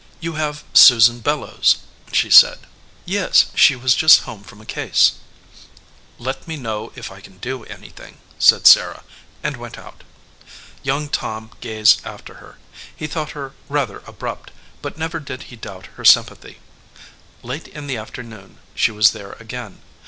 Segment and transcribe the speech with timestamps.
[0.19, 1.77] "You have Susan Bellows,"
[2.11, 2.61] she said.
[3.05, 5.11] "Yes, she was just home from a case."
[6.17, 9.03] "Let me know if I can do anything," said Sarah,
[9.43, 10.03] and went out.
[10.03, 12.57] 19 EDGEWATER PEOPLE Young Tom gazed after her.
[12.95, 14.49] He thought her rather abrupt,
[14.81, 16.57] but never did he doubt her sym pathy.
[17.43, 19.83] Late in the afternoon she was there again.